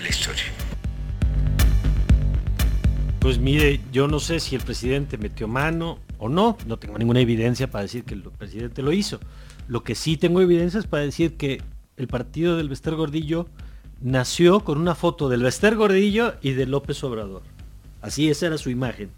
la 0.00 0.08
historia. 0.08 0.44
Pues 3.20 3.38
mire, 3.38 3.80
yo 3.92 4.08
no 4.08 4.20
sé 4.20 4.40
si 4.40 4.54
el 4.54 4.62
presidente 4.62 5.18
metió 5.18 5.48
mano 5.48 5.98
o 6.18 6.28
no, 6.28 6.56
no 6.66 6.78
tengo 6.78 6.98
ninguna 6.98 7.20
evidencia 7.20 7.70
para 7.70 7.82
decir 7.82 8.04
que 8.04 8.14
el 8.14 8.22
presidente 8.22 8.82
lo 8.82 8.92
hizo. 8.92 9.18
Lo 9.66 9.82
que 9.82 9.94
sí 9.94 10.16
tengo 10.16 10.40
evidencia 10.40 10.80
es 10.80 10.86
para 10.86 11.02
decir 11.02 11.36
que 11.36 11.62
el 11.96 12.06
partido 12.06 12.56
del 12.56 12.68
Bester 12.68 12.94
Gordillo 12.94 13.48
nació 14.00 14.60
con 14.60 14.78
una 14.78 14.94
foto 14.94 15.28
del 15.28 15.42
Bester 15.42 15.74
Gordillo 15.74 16.34
y 16.42 16.52
de 16.52 16.66
López 16.66 17.02
Obrador. 17.04 17.42
Así 18.00 18.30
esa 18.30 18.46
era 18.46 18.58
su 18.58 18.70
imagen. 18.70 19.10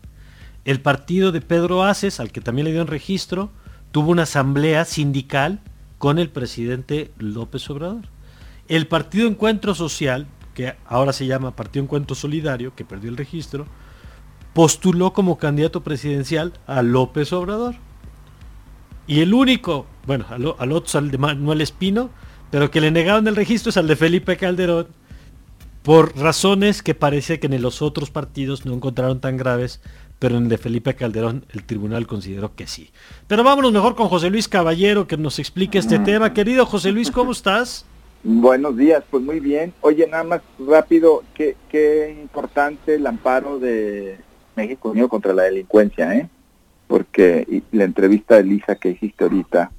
El 0.64 0.80
partido 0.80 1.32
de 1.32 1.40
Pedro 1.40 1.84
Aces, 1.84 2.20
al 2.20 2.32
que 2.32 2.40
también 2.40 2.64
le 2.64 2.72
dio 2.72 2.82
un 2.82 2.88
registro, 2.88 3.50
tuvo 3.92 4.10
una 4.10 4.22
asamblea 4.22 4.84
sindical 4.84 5.60
con 5.98 6.18
el 6.18 6.30
presidente 6.30 7.10
López 7.18 7.68
Obrador. 7.70 8.04
El 8.68 8.86
Partido 8.86 9.28
Encuentro 9.28 9.74
Social, 9.74 10.26
que 10.54 10.74
ahora 10.86 11.12
se 11.12 11.26
llama 11.26 11.56
Partido 11.56 11.84
Encuentro 11.84 12.14
Solidario, 12.14 12.74
que 12.74 12.84
perdió 12.84 13.10
el 13.10 13.16
registro, 13.16 13.66
postuló 14.52 15.12
como 15.12 15.38
candidato 15.38 15.82
presidencial 15.82 16.52
a 16.66 16.82
López 16.82 17.32
Obrador. 17.32 17.76
Y 19.06 19.20
el 19.20 19.34
único, 19.34 19.86
bueno, 20.06 20.26
al, 20.30 20.54
al 20.58 20.72
otro, 20.72 20.98
al 20.98 21.10
de 21.10 21.18
Manuel 21.18 21.60
Espino, 21.60 22.10
pero 22.50 22.70
que 22.70 22.80
le 22.80 22.90
negaron 22.90 23.26
el 23.28 23.36
registro 23.36 23.70
es 23.70 23.76
al 23.76 23.86
de 23.86 23.96
Felipe 23.96 24.36
Calderón, 24.36 24.88
por 25.82 26.16
razones 26.16 26.82
que 26.82 26.94
parece 26.94 27.40
que 27.40 27.46
en 27.46 27.62
los 27.62 27.80
otros 27.80 28.10
partidos 28.10 28.66
no 28.66 28.74
encontraron 28.74 29.20
tan 29.20 29.36
graves, 29.36 29.80
pero 30.18 30.36
en 30.36 30.44
el 30.44 30.48
de 30.50 30.58
Felipe 30.58 30.94
Calderón 30.94 31.46
el 31.50 31.64
tribunal 31.64 32.06
consideró 32.06 32.54
que 32.54 32.66
sí. 32.66 32.90
Pero 33.26 33.42
vámonos 33.42 33.72
mejor 33.72 33.94
con 33.94 34.08
José 34.08 34.30
Luis 34.30 34.48
Caballero 34.48 35.06
que 35.06 35.16
nos 35.16 35.38
explique 35.38 35.78
este 35.78 35.98
mm. 35.98 36.04
tema. 36.04 36.34
Querido 36.34 36.66
José 36.66 36.92
Luis, 36.92 37.10
¿cómo 37.10 37.32
estás? 37.32 37.86
Buenos 38.22 38.76
días, 38.76 39.02
pues 39.10 39.22
muy 39.22 39.40
bien. 39.40 39.72
Oye, 39.80 40.06
nada 40.06 40.24
más 40.24 40.42
rápido, 40.58 41.22
qué, 41.34 41.56
qué 41.70 42.16
importante 42.20 42.96
el 42.96 43.06
amparo 43.06 43.58
de 43.58 44.18
México 44.56 44.90
Unido 44.90 45.08
contra 45.08 45.32
la 45.32 45.44
Delincuencia, 45.44 46.14
¿eh? 46.14 46.28
Porque 46.86 47.62
la 47.72 47.84
entrevista 47.84 48.36
de 48.36 48.44
Lisa 48.44 48.74
que 48.74 48.90
hiciste 48.90 49.24
ahorita, 49.24 49.70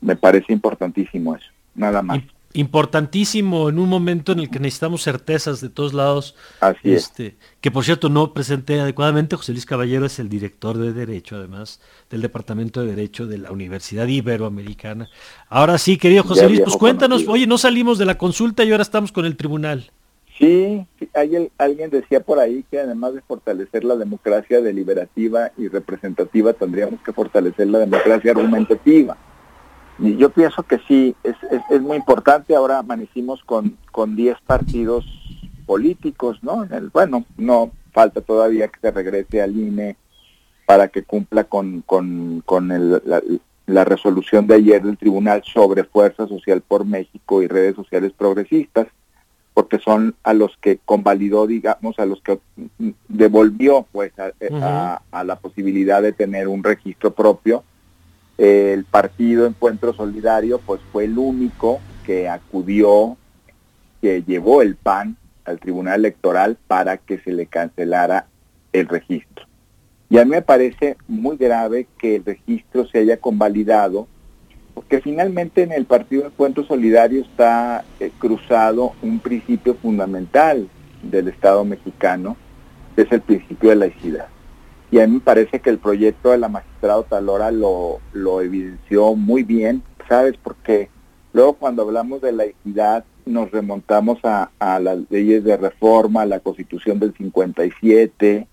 me 0.00 0.16
parece 0.16 0.52
importantísimo 0.52 1.36
eso, 1.36 1.50
nada 1.74 2.00
más 2.00 2.20
importantísimo 2.52 3.68
en 3.68 3.78
un 3.78 3.88
momento 3.88 4.32
en 4.32 4.40
el 4.40 4.50
que 4.50 4.58
necesitamos 4.58 5.02
certezas 5.02 5.60
de 5.60 5.68
todos 5.68 5.94
lados. 5.94 6.34
Así 6.60 6.92
este, 6.92 7.36
Que 7.60 7.70
por 7.70 7.84
cierto 7.84 8.08
no 8.08 8.34
presenté 8.34 8.80
adecuadamente, 8.80 9.36
José 9.36 9.52
Luis 9.52 9.66
Caballero 9.66 10.06
es 10.06 10.18
el 10.18 10.28
director 10.28 10.76
de 10.78 10.92
Derecho, 10.92 11.36
además 11.36 11.80
del 12.10 12.22
Departamento 12.22 12.80
de 12.80 12.94
Derecho 12.94 13.26
de 13.26 13.38
la 13.38 13.52
Universidad 13.52 14.06
Iberoamericana. 14.06 15.08
Ahora 15.48 15.78
sí, 15.78 15.96
querido 15.96 16.24
José 16.24 16.48
Luis, 16.48 16.60
pues 16.60 16.76
cuéntanos, 16.76 17.26
oye, 17.28 17.46
no 17.46 17.58
salimos 17.58 17.98
de 17.98 18.06
la 18.06 18.18
consulta 18.18 18.64
y 18.64 18.72
ahora 18.72 18.82
estamos 18.82 19.12
con 19.12 19.24
el 19.24 19.36
tribunal. 19.36 19.90
Sí, 20.38 20.86
alguien, 21.12 21.50
alguien 21.58 21.90
decía 21.90 22.20
por 22.20 22.38
ahí 22.38 22.64
que 22.70 22.80
además 22.80 23.14
de 23.14 23.20
fortalecer 23.20 23.84
la 23.84 23.94
democracia 23.94 24.62
deliberativa 24.62 25.52
y 25.58 25.68
representativa, 25.68 26.54
tendríamos 26.54 27.00
que 27.02 27.12
fortalecer 27.12 27.68
la 27.68 27.80
democracia 27.80 28.30
argumentativa 28.30 29.18
yo 30.00 30.30
pienso 30.30 30.62
que 30.62 30.78
sí, 30.88 31.14
es, 31.22 31.36
es, 31.70 31.80
muy 31.80 31.96
importante. 31.96 32.54
Ahora 32.54 32.78
amanecimos 32.78 33.42
con, 33.44 33.76
con 33.92 34.16
10 34.16 34.38
partidos 34.46 35.04
políticos, 35.66 36.38
¿no? 36.42 36.64
El, 36.64 36.88
bueno, 36.88 37.24
no 37.36 37.70
falta 37.92 38.20
todavía 38.20 38.68
que 38.68 38.80
se 38.80 38.90
regrese 38.90 39.42
al 39.42 39.56
INE 39.56 39.96
para 40.66 40.88
que 40.88 41.02
cumpla 41.02 41.44
con, 41.44 41.82
con, 41.82 42.42
con 42.46 42.70
el, 42.72 43.02
la, 43.04 43.20
la, 43.66 43.84
resolución 43.84 44.46
de 44.46 44.54
ayer 44.54 44.82
del 44.82 44.96
tribunal 44.96 45.42
sobre 45.44 45.84
Fuerza 45.84 46.28
Social 46.28 46.62
por 46.66 46.84
México 46.84 47.42
y 47.42 47.48
redes 47.48 47.74
sociales 47.74 48.12
progresistas, 48.16 48.86
porque 49.52 49.78
son 49.78 50.14
a 50.22 50.32
los 50.32 50.56
que 50.58 50.78
convalidó, 50.84 51.46
digamos, 51.46 51.98
a 51.98 52.06
los 52.06 52.22
que 52.22 52.38
devolvió 53.08 53.86
pues 53.90 54.12
a, 54.18 55.02
a 55.10 55.24
la 55.24 55.36
posibilidad 55.36 56.00
de 56.02 56.12
tener 56.12 56.46
un 56.46 56.62
registro 56.62 57.12
propio 57.12 57.64
el 58.40 58.84
partido 58.84 59.44
Encuentro 59.44 59.92
Solidario 59.92 60.60
pues 60.64 60.80
fue 60.92 61.04
el 61.04 61.18
único 61.18 61.78
que 62.06 62.26
acudió, 62.26 63.18
que 64.00 64.22
llevó 64.22 64.62
el 64.62 64.76
PAN 64.76 65.18
al 65.44 65.60
Tribunal 65.60 66.00
Electoral 66.00 66.56
para 66.66 66.96
que 66.96 67.18
se 67.18 67.32
le 67.32 67.44
cancelara 67.44 68.28
el 68.72 68.88
registro. 68.88 69.44
Y 70.08 70.16
a 70.16 70.24
mí 70.24 70.30
me 70.30 70.40
parece 70.40 70.96
muy 71.06 71.36
grave 71.36 71.86
que 71.98 72.16
el 72.16 72.24
registro 72.24 72.86
se 72.86 73.00
haya 73.00 73.18
convalidado, 73.18 74.08
porque 74.72 75.02
finalmente 75.02 75.62
en 75.62 75.72
el 75.72 75.84
Partido 75.84 76.24
Encuentro 76.24 76.64
Solidario 76.64 77.20
está 77.20 77.84
eh, 78.00 78.10
cruzado 78.18 78.94
un 79.02 79.20
principio 79.20 79.74
fundamental 79.74 80.66
del 81.02 81.28
Estado 81.28 81.62
mexicano, 81.66 82.38
que 82.96 83.02
es 83.02 83.12
el 83.12 83.20
principio 83.20 83.68
de 83.68 83.76
laicidad. 83.76 84.28
Y 84.90 84.98
a 84.98 85.06
mí 85.06 85.14
me 85.14 85.20
parece 85.20 85.60
que 85.60 85.70
el 85.70 85.78
proyecto 85.78 86.30
de 86.30 86.38
la 86.38 86.48
magistrada 86.48 87.02
Talora 87.04 87.50
lo, 87.50 88.00
lo 88.12 88.40
evidenció 88.40 89.14
muy 89.14 89.44
bien, 89.44 89.82
¿sabes? 90.08 90.34
Porque 90.42 90.90
luego 91.32 91.54
cuando 91.54 91.82
hablamos 91.82 92.20
de 92.20 92.32
la 92.32 92.44
equidad 92.44 93.04
nos 93.24 93.52
remontamos 93.52 94.18
a, 94.24 94.50
a 94.58 94.80
las 94.80 94.98
leyes 95.10 95.44
de 95.44 95.56
reforma, 95.56 96.22
a 96.22 96.26
la 96.26 96.40
constitución 96.40 96.98
del 96.98 97.14
57 97.14 98.48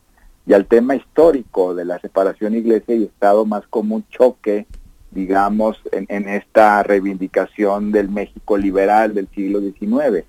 y 0.45 0.53
al 0.53 0.65
tema 0.67 0.95
histórico 0.95 1.73
de 1.73 1.85
la 1.85 1.99
separación 1.99 2.55
iglesia 2.55 2.95
y 2.95 3.03
Estado 3.03 3.45
más 3.45 3.65
como 3.67 3.95
un 3.95 4.07
choque, 4.09 4.67
digamos, 5.09 5.81
en, 5.91 6.05
en 6.09 6.29
esta 6.29 6.83
reivindicación 6.83 7.91
del 7.91 8.09
México 8.09 8.57
liberal 8.57 9.15
del 9.15 9.27
siglo 9.29 9.59
XIX, 9.59 10.25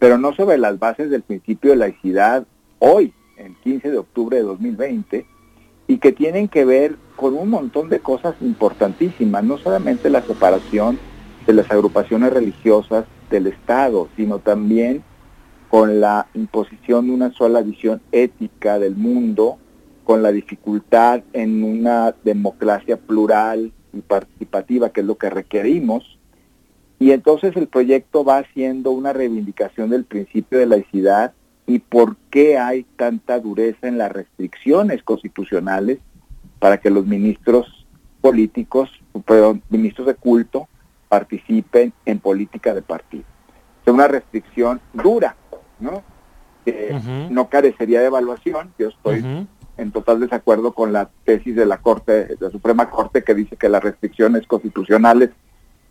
pero 0.00 0.18
no 0.18 0.34
sobre 0.34 0.58
las 0.58 0.78
bases 0.80 1.08
del 1.10 1.22
principio 1.22 1.70
de 1.70 1.76
laicidad 1.76 2.44
hoy, 2.80 3.14
el 3.36 3.54
15 3.62 3.92
de 3.92 3.98
octubre 3.98 4.36
de 4.36 4.42
2020, 4.42 5.26
y 5.86 5.98
que 5.98 6.12
tienen 6.12 6.48
que 6.48 6.64
ver 6.64 6.96
con 7.16 7.34
un 7.34 7.50
montón 7.50 7.88
de 7.88 8.00
cosas 8.00 8.34
importantísimas, 8.40 9.44
no 9.44 9.58
solamente 9.58 10.10
la 10.10 10.22
separación 10.22 10.98
de 11.46 11.52
las 11.52 11.70
agrupaciones 11.70 12.32
religiosas 12.32 13.04
del 13.30 13.46
Estado, 13.48 14.08
sino 14.16 14.38
también 14.38 15.02
con 15.68 16.00
la 16.00 16.26
imposición 16.34 17.06
de 17.06 17.14
una 17.14 17.32
sola 17.32 17.62
visión 17.62 18.00
ética 18.12 18.78
del 18.78 18.94
mundo, 18.94 19.58
con 20.04 20.22
la 20.22 20.32
dificultad 20.32 21.22
en 21.32 21.64
una 21.64 22.14
democracia 22.24 22.96
plural 22.96 23.72
y 23.92 24.00
participativa, 24.00 24.90
que 24.90 25.00
es 25.00 25.06
lo 25.06 25.16
que 25.16 25.30
requerimos. 25.30 26.18
Y 26.98 27.12
entonces 27.12 27.56
el 27.56 27.68
proyecto 27.68 28.24
va 28.24 28.38
haciendo 28.38 28.90
una 28.90 29.12
reivindicación 29.12 29.90
del 29.90 30.04
principio 30.04 30.58
de 30.58 30.66
laicidad 30.66 31.32
y 31.66 31.78
por 31.78 32.16
qué 32.30 32.58
hay 32.58 32.84
tanta 32.96 33.38
dureza 33.38 33.88
en 33.88 33.98
las 33.98 34.10
restricciones 34.12 35.02
constitucionales 35.02 35.98
para 36.58 36.78
que 36.78 36.90
los 36.90 37.06
ministros 37.06 37.86
políticos, 38.20 38.90
perdón, 39.24 39.62
ministros 39.68 40.06
de 40.06 40.14
culto, 40.14 40.68
participen 41.08 41.92
en 42.06 42.20
política 42.20 42.74
de 42.74 42.82
partido. 42.82 43.24
Es 43.84 43.92
una 43.92 44.08
restricción 44.08 44.80
dura, 44.92 45.36
¿no? 45.80 46.02
Que 46.64 46.96
no 47.30 47.48
carecería 47.48 48.00
de 48.00 48.06
evaluación. 48.06 48.72
Yo 48.78 48.88
estoy 48.88 49.46
en 49.76 49.90
total 49.90 50.20
desacuerdo 50.20 50.72
con 50.72 50.92
la 50.92 51.10
tesis 51.24 51.56
de 51.56 51.66
la 51.66 51.78
Corte, 51.78 52.26
de 52.26 52.36
la 52.38 52.50
Suprema 52.50 52.88
Corte, 52.88 53.24
que 53.24 53.34
dice 53.34 53.56
que 53.56 53.68
las 53.68 53.82
restricciones 53.82 54.46
constitucionales 54.46 55.30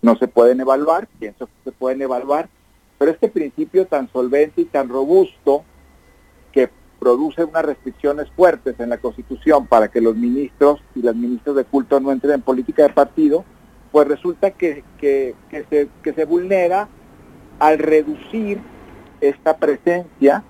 no 0.01 0.15
se 0.15 0.27
pueden 0.27 0.61
evaluar. 0.61 1.07
Pienso 1.19 1.47
que 1.47 1.53
se 1.65 1.71
pueden 1.71 2.01
evaluar, 2.01 2.49
pero 3.01 3.13
este 3.13 3.29
principio 3.29 3.87
tan 3.87 4.11
solvente 4.11 4.61
y 4.61 4.65
tan 4.65 4.87
robusto 4.87 5.63
que 6.51 6.69
produce 6.99 7.43
unas 7.43 7.65
restricciones 7.65 8.29
fuertes 8.35 8.79
en 8.79 8.89
la 8.89 8.99
Constitución 8.99 9.65
para 9.65 9.87
que 9.87 9.99
los 9.99 10.15
ministros 10.15 10.83
y 10.93 11.01
las 11.01 11.15
ministras 11.15 11.55
de 11.55 11.63
culto 11.63 11.99
no 11.99 12.11
entren 12.11 12.35
en 12.35 12.41
política 12.43 12.83
de 12.83 12.89
partido, 12.89 13.43
pues 13.91 14.07
resulta 14.07 14.51
que, 14.51 14.83
que, 14.99 15.33
se, 15.71 15.89
que 16.03 16.13
se 16.13 16.25
vulnera 16.25 16.89
al 17.57 17.79
reducir 17.79 18.59
esta 19.19 19.57
presencia 19.57 20.43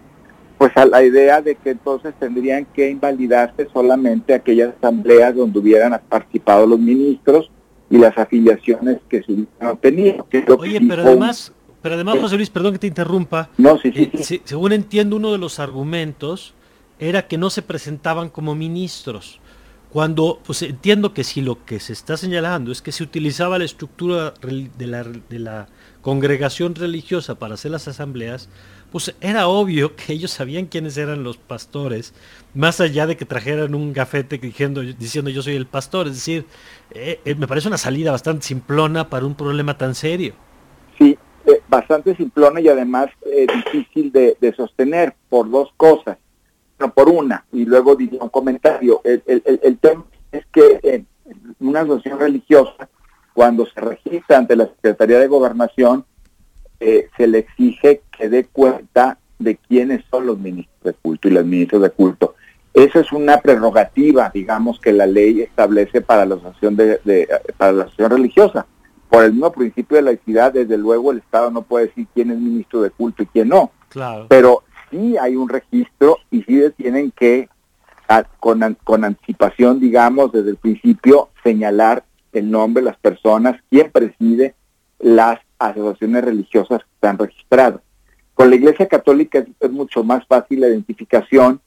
pues 0.57 0.75
a 0.75 0.85
la 0.85 1.05
idea 1.05 1.41
de 1.41 1.55
que 1.55 1.69
entonces 1.69 2.13
tendrían 2.19 2.65
que 2.65 2.89
invalidarse 2.89 3.69
solamente 3.71 4.33
aquellas 4.33 4.73
asambleas 4.77 5.33
donde 5.33 5.57
hubieran 5.57 5.97
participado 6.09 6.67
los 6.67 6.79
ministros 6.79 7.49
y 7.89 7.97
las 7.97 8.17
afiliaciones 8.17 8.97
que 9.07 9.23
se 9.23 9.31
hubieran 9.31 9.77
tenido. 9.77 10.27
Oye, 10.57 10.81
pero 10.85 11.03
además, 11.03 11.53
pero 11.81 11.95
además, 11.95 12.19
José 12.19 12.35
Luis, 12.35 12.49
perdón 12.49 12.73
que 12.73 12.79
te 12.79 12.87
interrumpa. 12.87 13.49
No, 13.57 13.79
sí, 13.79 13.91
sí, 13.91 14.35
eh, 14.35 14.41
según 14.45 14.73
entiendo, 14.73 15.15
uno 15.15 15.31
de 15.31 15.37
los 15.37 15.59
argumentos 15.59 16.53
era 16.99 17.27
que 17.27 17.37
no 17.37 17.49
se 17.49 17.61
presentaban 17.61 18.29
como 18.29 18.55
ministros. 18.55 19.39
Cuando, 19.89 20.39
pues 20.45 20.61
entiendo 20.61 21.13
que 21.13 21.25
si 21.25 21.41
lo 21.41 21.65
que 21.65 21.81
se 21.81 21.91
está 21.91 22.15
señalando 22.15 22.71
es 22.71 22.81
que 22.81 22.93
se 22.93 23.03
utilizaba 23.03 23.57
la 23.57 23.65
estructura 23.65 24.33
de 24.41 24.87
la, 24.87 25.03
de 25.03 25.39
la 25.39 25.67
congregación 26.01 26.75
religiosa 26.75 27.35
para 27.35 27.55
hacer 27.55 27.71
las 27.71 27.89
asambleas, 27.89 28.47
pues 28.91 29.13
era 29.19 29.47
obvio 29.47 29.95
que 29.95 30.13
ellos 30.13 30.31
sabían 30.31 30.67
quiénes 30.67 30.95
eran 30.97 31.23
los 31.23 31.37
pastores, 31.37 32.13
más 32.53 32.79
allá 32.79 33.07
de 33.07 33.17
que 33.17 33.25
trajeran 33.25 33.75
un 33.75 33.91
gafete 33.91 34.37
diciendo, 34.37 34.81
diciendo 34.81 35.29
yo 35.29 35.41
soy 35.41 35.55
el 35.55 35.65
pastor. 35.65 36.07
Es 36.07 36.13
decir, 36.13 36.45
eh, 36.91 37.19
eh, 37.25 37.35
me 37.35 37.47
parece 37.47 37.67
una 37.67 37.77
salida 37.77 38.11
bastante 38.11 38.45
simplona 38.45 39.09
para 39.09 39.25
un 39.25 39.35
problema 39.35 39.77
tan 39.77 39.95
serio. 39.95 40.35
Eh, 41.45 41.61
bastante 41.67 42.15
simplona 42.15 42.61
y 42.61 42.67
además 42.67 43.07
eh, 43.25 43.47
difícil 43.53 44.11
de, 44.11 44.53
sostener 44.55 45.15
por 45.29 45.49
dos 45.49 45.69
cosas. 45.77 46.17
No, 46.79 46.93
por 46.93 47.09
una, 47.09 47.45
y 47.51 47.65
luego 47.65 47.95
diría 47.95 48.21
un 48.21 48.29
comentario. 48.29 49.01
El, 49.03 49.21
el, 49.27 49.77
tema 49.77 50.03
es 50.31 50.45
que 50.47 50.79
en 50.81 51.07
una 51.59 51.81
asociación 51.81 52.19
religiosa, 52.19 52.89
cuando 53.33 53.67
se 53.67 53.79
registra 53.79 54.37
ante 54.37 54.55
la 54.55 54.65
Secretaría 54.65 55.19
de 55.19 55.27
Gobernación, 55.27 56.05
eh, 56.79 57.09
se 57.15 57.27
le 57.27 57.39
exige 57.39 58.01
que 58.17 58.29
dé 58.29 58.45
cuenta 58.45 59.19
de 59.37 59.57
quiénes 59.57 60.03
son 60.09 60.25
los 60.25 60.39
ministros 60.39 60.83
de 60.83 60.93
culto 60.93 61.27
y 61.27 61.31
los 61.31 61.45
ministros 61.45 61.83
de 61.83 61.91
culto. 61.91 62.35
Esa 62.73 63.01
es 63.01 63.11
una 63.11 63.37
prerrogativa, 63.37 64.31
digamos, 64.33 64.79
que 64.79 64.91
la 64.91 65.05
ley 65.05 65.41
establece 65.41 66.01
para 66.01 66.25
la 66.25 66.35
asociación, 66.35 66.75
de, 66.75 67.27
para 67.57 67.73
la 67.73 67.83
asociación 67.83 68.11
religiosa. 68.11 68.65
Por 69.11 69.25
el 69.25 69.33
mismo 69.33 69.51
principio 69.51 69.97
de 69.97 70.03
laicidad, 70.03 70.53
desde 70.53 70.77
luego 70.77 71.11
el 71.11 71.17
Estado 71.17 71.51
no 71.51 71.63
puede 71.63 71.87
decir 71.87 72.07
quién 72.13 72.31
es 72.31 72.39
ministro 72.39 72.81
de 72.81 72.91
culto 72.91 73.23
y 73.23 73.25
quién 73.25 73.49
no. 73.49 73.71
Claro. 73.89 74.27
Pero 74.29 74.63
sí 74.89 75.17
hay 75.17 75.35
un 75.35 75.49
registro 75.49 76.17
y 76.31 76.43
sí 76.43 76.63
tienen 76.77 77.11
que, 77.11 77.49
con, 78.39 78.77
con 78.85 79.03
anticipación, 79.03 79.81
digamos, 79.81 80.31
desde 80.31 80.51
el 80.51 80.55
principio, 80.55 81.27
señalar 81.43 82.05
el 82.31 82.49
nombre, 82.49 82.81
las 82.81 82.95
personas, 82.95 83.57
quién 83.69 83.91
preside 83.91 84.55
las 84.97 85.39
asociaciones 85.59 86.23
religiosas 86.23 86.79
que 86.79 86.93
están 86.95 87.17
registradas. 87.17 87.81
Con 88.33 88.49
la 88.49 88.55
Iglesia 88.55 88.87
Católica 88.87 89.43
es, 89.59 89.71
mucho 89.71 90.05
más 90.05 90.25
fácil 90.25 90.61
la 90.61 90.69
identificación 90.69 91.59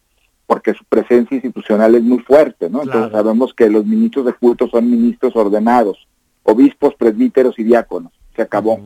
porque 0.47 0.73
su 0.73 0.83
presencia 0.87 1.35
institucional 1.35 1.95
es 1.95 2.03
muy 2.03 2.21
fuerte, 2.21 2.71
¿no? 2.71 2.85
Entonces 2.85 3.13
sabemos 3.13 3.53
que 3.53 3.69
los 3.69 3.85
ministros 3.85 4.25
de 4.25 4.33
culto 4.33 4.67
son 4.69 4.91
ministros 4.91 5.37
ordenados, 5.37 6.09
obispos, 6.45 6.95
presbíteros 6.95 7.59
y 7.59 7.65
diáconos. 7.65 8.13
Se 8.37 8.43
acabó. 8.43 8.81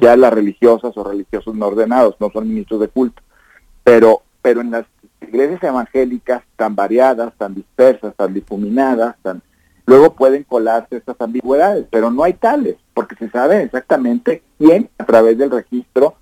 Ya 0.00 0.16
las 0.16 0.32
religiosas 0.32 0.96
o 0.96 1.04
religiosos 1.04 1.54
no 1.54 1.66
ordenados 1.66 2.16
no 2.18 2.30
son 2.30 2.48
ministros 2.48 2.80
de 2.80 2.88
culto. 2.88 3.22
Pero, 3.84 4.22
pero 4.40 4.62
en 4.62 4.70
las 4.70 4.86
iglesias 5.20 5.62
evangélicas 5.62 6.42
tan 6.56 6.74
variadas, 6.74 7.34
tan 7.36 7.54
dispersas, 7.54 8.14
tan 8.16 8.32
difuminadas, 8.32 9.16
tan, 9.22 9.42
luego 9.84 10.14
pueden 10.14 10.44
colarse 10.44 10.96
estas 10.96 11.20
ambigüedades, 11.20 11.86
pero 11.90 12.10
no 12.10 12.22
hay 12.22 12.34
tales, 12.34 12.76
porque 12.94 13.16
se 13.16 13.28
sabe 13.30 13.62
exactamente 13.62 14.42
quién 14.58 14.88
a 14.98 15.04
través 15.04 15.36
del 15.36 15.50
registro 15.50 16.14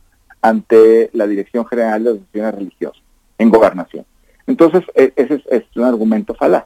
ante 0.42 1.10
la 1.12 1.26
Dirección 1.26 1.66
General 1.66 2.02
de 2.02 2.10
Asociaciones 2.10 2.54
Religiosas 2.54 3.02
en 3.38 3.50
gobernación. 3.50 4.04
Entonces, 4.46 4.82
e, 4.94 5.12
ese 5.16 5.42
es, 5.50 5.64
un 5.76 5.84
argumento 5.84 6.34
falaz. 6.34 6.64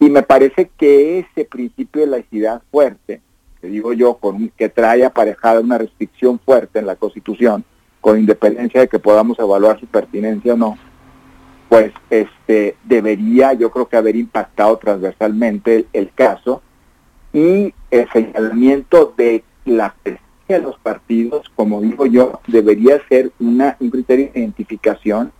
Y 0.00 0.08
me 0.08 0.22
parece 0.22 0.70
que 0.78 1.18
ese 1.20 1.44
principio 1.44 2.00
de 2.00 2.08
laicidad 2.08 2.62
fuerte, 2.70 3.20
que 3.60 3.68
digo 3.68 3.92
yo, 3.92 4.14
con, 4.14 4.48
que 4.56 4.70
trae 4.70 5.04
aparejada 5.04 5.60
una 5.60 5.76
restricción 5.76 6.38
fuerte 6.38 6.78
en 6.78 6.86
la 6.86 6.96
Constitución, 6.96 7.64
con 8.00 8.18
independencia 8.18 8.80
de 8.80 8.88
que 8.88 8.98
podamos 8.98 9.38
evaluar 9.38 9.78
su 9.78 9.86
pertinencia 9.86 10.54
o 10.54 10.56
no, 10.56 10.78
pues 11.68 11.92
este 12.08 12.76
debería 12.82 13.52
yo 13.52 13.70
creo 13.70 13.88
que 13.88 13.98
haber 13.98 14.16
impactado 14.16 14.78
transversalmente 14.78 15.86
el, 15.92 16.10
caso 16.12 16.62
y 17.32 17.74
el 17.90 18.10
señalamiento 18.10 19.12
de 19.16 19.44
la 19.66 19.94
presencia 20.02 20.24
de 20.48 20.60
los 20.60 20.78
partidos, 20.78 21.48
como 21.54 21.82
digo 21.82 22.06
yo, 22.06 22.40
debería 22.46 23.00
ser 23.08 23.30
una, 23.38 23.76
un 23.78 23.90
criterio 23.90 24.30
de 24.32 24.40
identificación 24.40 25.30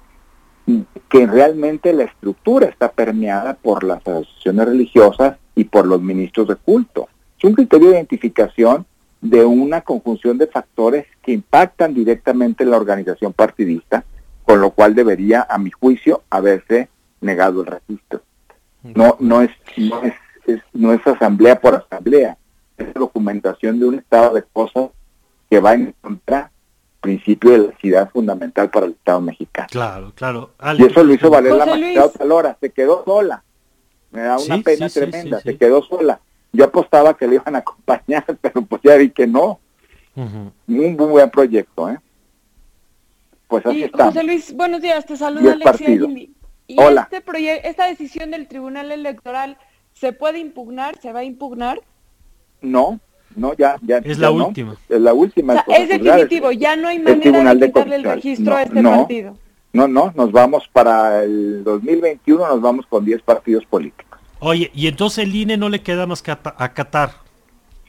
que 1.09 1.27
realmente 1.27 1.93
la 1.93 2.05
estructura 2.05 2.67
está 2.67 2.93
permeada 2.93 3.55
por 3.55 3.85
las 3.85 4.07
asociaciones 4.07 4.67
religiosas 4.67 5.37
y 5.55 5.65
por 5.65 5.87
los 5.87 6.01
ministros 6.01 6.49
de 6.49 6.57
culto. 6.57 7.09
Es 7.39 7.45
un 7.45 7.55
criterio 7.55 7.89
de 7.89 7.97
identificación 7.97 8.87
de 9.21 9.45
una 9.45 9.83
conjunción 9.83 10.39
de 10.39 10.47
factores 10.47 11.07
que 11.23 11.33
impactan 11.33 11.95
directamente 11.95 12.65
en 12.65 12.71
la 12.71 12.77
organización 12.77 13.33
partidista 13.33 14.05
con 14.51 14.61
lo 14.61 14.73
cual 14.73 14.97
debería, 14.97 15.47
a 15.49 15.59
mi 15.59 15.71
juicio, 15.71 16.25
haberse 16.29 16.89
negado 17.21 17.61
el 17.61 17.69
registro. 17.69 18.23
No, 18.83 19.17
no 19.21 19.43
es, 19.43 19.51
no 19.77 20.03
es, 20.03 20.61
no 20.73 20.93
es 20.93 21.07
asamblea 21.07 21.61
por 21.61 21.77
asamblea, 21.77 22.37
es 22.77 22.93
documentación 22.95 23.79
de 23.79 23.87
un 23.87 23.95
estado 24.01 24.35
de 24.35 24.43
cosas 24.43 24.91
que 25.49 25.61
va 25.61 25.75
en 25.75 25.95
contra 26.01 26.51
principio 27.01 27.51
de 27.51 27.59
la 27.59 27.73
ciudad 27.79 28.11
fundamental 28.11 28.71
para 28.71 28.87
el 28.87 28.93
Estado 28.93 29.21
mexicano. 29.21 29.69
Claro, 29.71 30.13
claro. 30.15 30.51
y 30.79 30.85
eso 30.85 31.03
lo 31.03 31.15
hizo 31.15 31.31
valer 31.31 31.55
la 31.55 31.67
magistrada 31.67 32.13
Talora, 32.13 32.57
se 32.61 32.71
quedó 32.71 33.05
sola. 33.05 33.43
Me 34.11 34.23
da 34.23 34.39
una 34.39 34.59
pena 34.59 34.89
tremenda, 34.89 35.41
se 35.41 35.57
quedó 35.57 35.83
sola. 35.83 36.21
Yo 36.53 36.65
apostaba 36.65 37.17
que 37.17 37.29
le 37.29 37.37
iban 37.37 37.57
a 37.57 37.61
acompañar, 37.61 38.25
pero 38.41 38.63
pues 38.63 38.83
ya 38.83 38.97
vi 38.97 39.11
que 39.11 39.27
no. 39.27 39.61
Un 40.15 40.53
muy 40.67 40.95
buen 40.95 41.31
proyecto, 41.31 41.89
¿eh? 41.89 41.99
Pues 43.49 43.65
así 43.65 43.85
y, 43.85 43.91
José 43.91 44.23
Luis, 44.23 44.55
buenos 44.55 44.81
días, 44.81 45.07
te 45.07 45.17
saluda 45.17 45.53
Alexia 45.53 45.89
¿Y 46.67 46.77
Este 46.81 47.69
esta 47.69 47.87
decisión 47.87 48.31
del 48.31 48.47
Tribunal 48.47 48.93
Electoral 48.93 49.59
se 49.93 50.13
puede 50.13 50.39
impugnar? 50.39 51.01
¿Se 51.01 51.13
va 51.13 51.21
a 51.21 51.25
impugnar? 51.25 51.81
No, 52.61 53.01
no, 53.37 53.55
ya, 53.55 53.77
ya. 53.83 53.99
Es 53.99 54.19
la 54.19 54.31
última. 54.31 54.77
Es 54.89 55.01
la 55.01 55.13
última. 55.13 55.65
es 55.69 55.89
definitivo, 55.89 56.53
ya 56.53 56.77
no 56.77 56.89
hay 56.89 56.99
manera 56.99 57.55
de 57.55 57.67
quitarle 57.67 57.97
el 57.97 58.05
registro 58.05 58.57
a 58.57 58.63
este 58.63 58.83
partido. 58.83 59.37
No, 59.73 59.87
no, 59.87 60.13
nos 60.17 60.33
vamos 60.33 60.69
para 60.73 61.23
el 61.23 61.63
2021, 61.63 62.47
nos 62.47 62.61
vamos 62.61 62.87
con 62.87 63.05
10 63.05 63.23
partidos 63.23 63.65
políticos. 63.67 64.19
Oye, 64.41 64.71
y 64.75 64.89
entonces 64.89 65.25
el 65.25 65.35
INE 65.35 65.57
no 65.57 65.69
le 65.69 65.81
queda 65.81 66.07
más 66.07 66.23
que 66.23 66.33
acatar. 66.33 67.13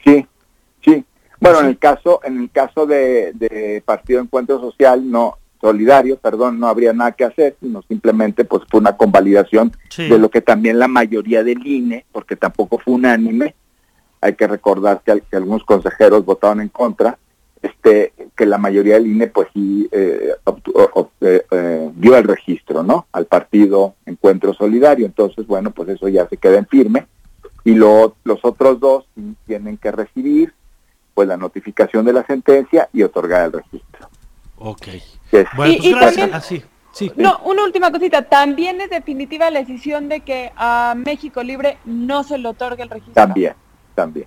Sí, 0.04 0.24
sí. 0.84 1.04
Bueno, 1.40 1.60
en 1.60 1.66
el 1.66 1.78
caso, 1.78 2.20
en 2.22 2.40
el 2.40 2.50
caso 2.50 2.86
de, 2.86 3.32
de 3.34 3.82
Partido 3.84 4.20
Encuentro 4.20 4.60
Social, 4.60 5.10
no, 5.10 5.38
solidario, 5.62 6.18
perdón, 6.18 6.58
no 6.58 6.66
habría 6.66 6.92
nada 6.92 7.12
que 7.12 7.24
hacer, 7.24 7.56
sino 7.60 7.82
simplemente 7.82 8.44
pues 8.44 8.64
fue 8.68 8.80
una 8.80 8.96
convalidación 8.96 9.72
de 9.96 10.18
lo 10.18 10.28
que 10.28 10.40
también 10.40 10.78
la 10.78 10.88
mayoría 10.88 11.44
del 11.44 11.64
INE, 11.64 12.04
porque 12.10 12.34
tampoco 12.34 12.78
fue 12.78 12.94
unánime, 12.94 13.54
hay 14.22 14.34
que 14.34 14.46
recordar 14.46 15.02
que, 15.04 15.20
algunos 15.36 15.64
consejeros 15.64 16.24
votaron 16.24 16.60
en 16.60 16.68
contra, 16.68 17.18
este, 17.60 18.12
que 18.36 18.46
la 18.46 18.56
mayoría 18.56 18.94
del 18.94 19.08
INE 19.08 19.26
pues 19.26 19.48
sí 19.52 19.88
eh, 19.92 20.34
eh, 21.20 21.46
eh, 21.50 21.90
dio 21.94 22.16
el 22.16 22.24
registro, 22.24 22.82
¿no? 22.82 23.06
Al 23.12 23.26
partido 23.26 23.94
Encuentro 24.06 24.54
Solidario, 24.54 25.04
entonces 25.04 25.46
bueno, 25.46 25.72
pues 25.72 25.90
eso 25.90 26.08
ya 26.08 26.26
se 26.28 26.36
queda 26.36 26.58
en 26.58 26.66
firme, 26.66 27.06
y 27.64 27.74
lo, 27.74 28.16
los 28.24 28.44
otros 28.44 28.80
dos 28.80 29.04
tienen 29.46 29.76
que 29.76 29.90
recibir 29.90 30.54
pues 31.14 31.28
la 31.28 31.36
notificación 31.36 32.04
de 32.04 32.12
la 32.12 32.24
sentencia 32.24 32.88
y 32.92 33.02
otorgar 33.02 33.46
el 33.46 33.52
registro. 33.52 34.08
Ok. 34.56 34.86
Bueno, 35.56 35.74
pues 35.80 35.94
gracias. 35.94 36.30
Ah, 36.32 37.04
no, 37.16 37.38
una 37.44 37.64
última 37.64 37.90
cosita. 37.90 38.22
También 38.22 38.80
es 38.80 38.90
definitiva 38.90 39.50
la 39.50 39.60
decisión 39.60 40.08
de 40.08 40.20
que 40.20 40.52
a 40.56 40.94
México 40.96 41.42
Libre 41.42 41.78
no 41.84 42.22
se 42.22 42.38
le 42.38 42.48
otorgue 42.48 42.82
el 42.82 42.90
registro. 42.90 43.14
También, 43.14 43.54
también, 43.94 44.26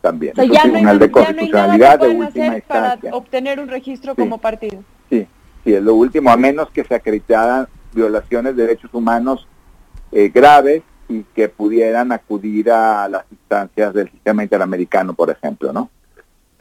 también. 0.00 0.34
O 0.38 0.42
ya, 0.44 0.64
no 0.64 0.90
hay, 0.90 0.98
de 0.98 1.10
constitucionalidad 1.10 2.00
de 2.00 2.08
última 2.08 2.58
para 2.66 2.98
obtener 3.12 3.60
un 3.60 3.68
registro 3.68 4.14
como 4.14 4.38
partido. 4.38 4.82
Sí, 5.10 5.26
sí, 5.64 5.74
es 5.74 5.82
lo 5.82 5.94
último, 5.94 6.30
a 6.30 6.36
menos 6.36 6.70
que 6.70 6.84
se 6.84 6.94
acreditaran 6.94 7.68
violaciones 7.92 8.56
de 8.56 8.62
derechos 8.62 8.92
humanos 8.92 9.46
eh, 10.10 10.30
graves 10.32 10.82
y 11.08 11.24
que 11.34 11.48
pudieran 11.48 12.12
acudir 12.12 12.70
a 12.70 13.08
las 13.08 13.24
instancias 13.30 13.92
del 13.92 14.10
sistema 14.10 14.42
interamericano, 14.42 15.14
por 15.14 15.30
ejemplo, 15.30 15.72
¿no? 15.72 15.90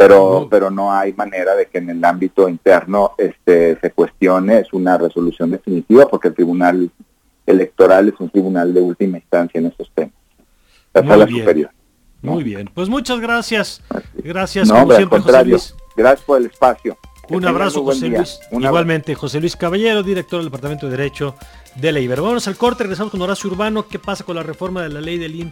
pero 0.01 0.47
pero 0.49 0.71
no 0.71 0.91
hay 0.91 1.13
manera 1.13 1.55
de 1.55 1.67
que 1.67 1.77
en 1.77 1.89
el 1.91 2.03
ámbito 2.03 2.49
interno 2.49 3.11
este 3.17 3.79
se 3.79 3.91
cuestione 3.91 4.59
es 4.59 4.73
una 4.73 4.97
resolución 4.97 5.51
definitiva 5.51 6.07
porque 6.07 6.29
el 6.29 6.33
tribunal 6.33 6.89
electoral 7.45 8.09
es 8.09 8.19
un 8.19 8.29
tribunal 8.29 8.73
de 8.73 8.81
última 8.81 9.17
instancia 9.17 9.59
en 9.59 9.67
estos 9.67 9.91
temas 9.93 10.13
la 10.93 11.05
sala 11.05 11.27
superior 11.27 11.69
muy 12.21 12.43
bien. 12.43 12.69
Pues 12.73 12.89
muchas 12.89 13.19
gracias. 13.19 13.81
Gracias 14.13 14.67
no, 14.67 14.75
como 14.75 14.95
siempre, 14.95 15.19
José 15.19 15.45
Luis. 15.45 15.75
gracias 15.95 16.25
por 16.25 16.39
el 16.39 16.45
espacio. 16.47 16.97
Un 17.29 17.45
abrazo 17.45 17.83
José 17.83 18.09
Luis. 18.09 18.39
Igualmente 18.51 19.15
José 19.15 19.39
Luis 19.39 19.55
Caballero 19.55 20.03
director 20.03 20.39
del 20.39 20.47
departamento 20.47 20.87
de 20.87 20.97
derecho 20.97 21.35
de 21.75 21.91
la 21.91 21.99
Ibero. 21.99 22.23
Vamos 22.23 22.47
al 22.47 22.57
corte 22.57 22.83
regresamos 22.83 23.11
con 23.11 23.21
Horacio 23.21 23.49
Urbano. 23.49 23.87
Qué 23.87 23.99
pasa 23.99 24.23
con 24.23 24.35
la 24.35 24.43
reforma 24.43 24.83
de 24.83 24.89
la 24.89 25.01
ley 25.01 25.17
del 25.17 25.35
IMSS 25.35 25.49